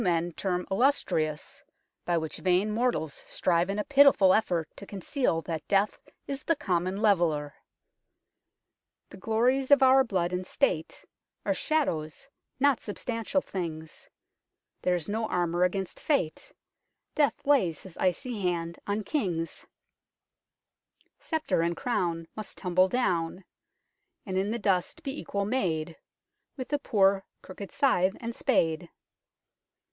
en 0.07 0.31
term 0.31 0.65
illustrious, 0.71 1.61
by 2.05 2.17
which 2.17 2.37
vain 2.37 2.71
mortals 2.71 3.23
strive 3.27 3.69
in 3.69 3.77
a 3.77 3.83
pitiful 3.83 4.33
effort 4.33 4.67
to 4.75 4.83
conceal 4.83 5.43
that 5.43 5.67
Death 5.67 5.99
is 6.25 6.41
the 6.43 6.55
common 6.55 6.97
leveller" 7.03 7.53
The 9.11 9.17
glories 9.17 9.69
of 9.69 9.83
our 9.83 10.03
blood 10.03 10.33
and 10.33 10.43
state 10.43 11.05
Are 11.45 11.53
shadows, 11.53 12.27
not 12.59 12.79
substantial 12.79 13.41
things; 13.41 14.09
There 14.81 14.95
is 14.95 15.07
no 15.07 15.27
armour 15.27 15.63
against 15.63 15.99
Fate; 15.99 16.51
Death 17.13 17.45
lays 17.45 17.83
his 17.83 17.95
icy 17.99 18.41
hand 18.41 18.79
on 18.87 19.03
Kings: 19.03 19.67
196 21.19 21.51
UNKNOWN 21.51 21.55
LONDON 21.59 21.59
Sceptre 21.59 21.61
and 21.61 21.77
crown 21.77 22.27
Must 22.35 22.57
tumble 22.57 22.87
down 22.89 23.43
And 24.25 24.35
in 24.35 24.49
the 24.49 24.57
dust 24.57 25.03
be 25.03 25.19
equal 25.19 25.45
made 25.45 25.95
With 26.57 26.69
the 26.69 26.79
poor 26.79 27.23
crooked 27.43 27.71
scythe 27.71 28.15
and 28.19 28.33
spade." 28.33 28.89